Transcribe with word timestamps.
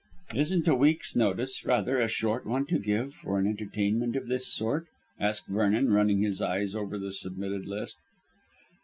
"Isn't 0.33 0.67
a 0.67 0.73
week's 0.73 1.15
notice 1.15 1.63
rather 1.63 1.99
a 1.99 2.07
short 2.07 2.43
one 2.47 2.65
to 2.65 2.79
give 2.79 3.13
for 3.13 3.37
an 3.37 3.45
entertainment 3.45 4.15
of 4.15 4.25
this 4.29 4.47
sort?" 4.51 4.87
asked 5.19 5.45
Vernon, 5.47 5.93
running 5.93 6.23
his 6.23 6.41
eyes 6.41 6.73
over 6.73 6.97
the 6.97 7.11
submitted 7.11 7.67
list. 7.67 7.97